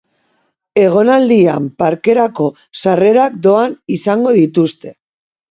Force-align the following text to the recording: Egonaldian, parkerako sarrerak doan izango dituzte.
Egonaldian, 0.83 1.67
parkerako 1.83 2.47
sarrerak 2.85 3.37
doan 3.45 3.79
izango 3.99 4.35
dituzte. 4.41 4.97